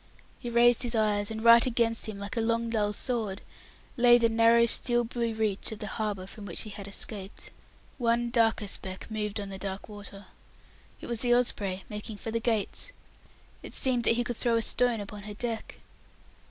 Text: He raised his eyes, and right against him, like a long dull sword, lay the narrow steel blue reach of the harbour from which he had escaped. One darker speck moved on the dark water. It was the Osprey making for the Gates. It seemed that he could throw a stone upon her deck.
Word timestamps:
He 0.39 0.49
raised 0.49 0.81
his 0.81 0.95
eyes, 0.95 1.29
and 1.29 1.43
right 1.43 1.63
against 1.63 2.07
him, 2.07 2.17
like 2.17 2.35
a 2.35 2.41
long 2.41 2.69
dull 2.71 2.91
sword, 2.91 3.43
lay 3.95 4.17
the 4.17 4.29
narrow 4.29 4.65
steel 4.65 5.03
blue 5.03 5.35
reach 5.35 5.71
of 5.71 5.77
the 5.77 5.85
harbour 5.85 6.25
from 6.25 6.47
which 6.47 6.61
he 6.63 6.71
had 6.71 6.87
escaped. 6.87 7.51
One 7.99 8.31
darker 8.31 8.67
speck 8.67 9.11
moved 9.11 9.39
on 9.39 9.49
the 9.49 9.59
dark 9.59 9.87
water. 9.87 10.25
It 11.01 11.05
was 11.05 11.19
the 11.19 11.35
Osprey 11.35 11.83
making 11.87 12.17
for 12.17 12.31
the 12.31 12.39
Gates. 12.39 12.93
It 13.61 13.75
seemed 13.75 14.03
that 14.05 14.15
he 14.15 14.23
could 14.23 14.37
throw 14.37 14.55
a 14.55 14.63
stone 14.63 15.01
upon 15.01 15.21
her 15.21 15.35
deck. 15.35 15.77